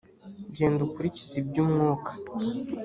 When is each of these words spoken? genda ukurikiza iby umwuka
genda 0.55 0.81
ukurikiza 0.87 1.33
iby 1.41 1.57
umwuka 1.63 2.11